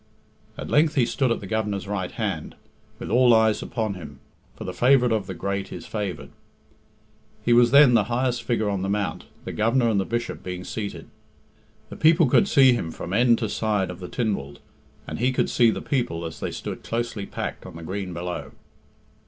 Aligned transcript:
At 0.57 0.71
length 0.71 0.95
he 0.95 1.05
stood 1.05 1.31
at 1.31 1.41
the 1.41 1.45
Governor's 1.45 1.87
right 1.87 2.09
hand, 2.11 2.55
with 2.97 3.11
all 3.11 3.35
eyes 3.35 3.61
upon 3.61 3.93
him, 3.93 4.19
for 4.55 4.63
the 4.63 4.73
favourite 4.73 5.11
of 5.13 5.27
the 5.27 5.35
great 5.35 5.71
is 5.71 5.85
favoured. 5.85 6.31
He 7.45 7.53
was 7.53 7.69
then 7.69 7.93
the 7.93 8.05
highest 8.05 8.41
figure 8.41 8.67
on 8.67 8.81
the 8.81 8.89
mount, 8.89 9.25
the 9.45 9.51
Governor 9.51 9.89
and 9.89 9.99
the 9.99 10.05
Bishop 10.05 10.41
being 10.41 10.63
seated. 10.63 11.07
The 11.89 11.97
people 11.97 12.27
could 12.27 12.47
see 12.47 12.73
him 12.73 12.89
from 12.89 13.13
end 13.13 13.37
to 13.37 13.47
side 13.47 13.91
of 13.91 13.99
the 13.99 14.07
Tynwald, 14.09 14.57
and 15.07 15.19
he 15.19 15.31
could 15.31 15.51
see 15.51 15.69
the 15.69 15.83
people 15.83 16.25
as 16.25 16.39
they 16.39 16.49
stood 16.49 16.81
closely 16.83 17.27
packed 17.27 17.67
on 17.67 17.75
the 17.75 17.83
green 17.83 18.11
below. 18.11 18.53